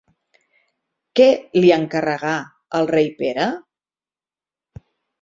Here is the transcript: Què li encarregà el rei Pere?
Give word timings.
Què 1.19 1.27
li 1.59 1.71
encarregà 1.77 2.33
el 2.81 2.93
rei 2.97 3.13
Pere? 3.23 3.49